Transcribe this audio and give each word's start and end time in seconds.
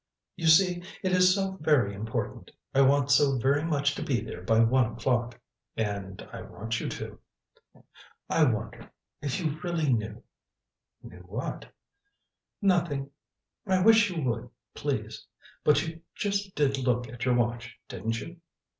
"You 0.35 0.47
see, 0.47 0.81
it 1.03 1.11
is 1.11 1.35
so 1.35 1.59
very 1.61 1.93
important. 1.93 2.49
I 2.73 2.81
want 2.81 3.11
so 3.11 3.37
very 3.37 3.63
much 3.63 3.93
to 3.93 4.01
be 4.03 4.19
there 4.19 4.41
by 4.41 4.61
one 4.61 4.93
o'clock." 4.93 5.39
"And 5.77 6.27
I 6.33 6.41
want 6.41 6.79
you 6.79 6.89
to." 6.89 7.19
"I 8.27 8.45
wonder 8.45 8.89
if 9.21 9.39
you 9.39 9.59
really 9.61 9.93
knew" 9.93 10.23
"Knew 11.03 11.19
what?" 11.27 11.71
"Nothing. 12.63 13.11
I 13.67 13.83
wish 13.83 14.09
you 14.09 14.23
would, 14.23 14.49
please 14.73 15.23
but 15.63 15.85
you 15.87 16.01
just 16.15 16.55
did 16.55 16.79
look 16.79 17.07
at 17.07 17.23
your 17.23 17.35
watch, 17.35 17.77
didn't 17.87 18.19
you?" 18.21 18.37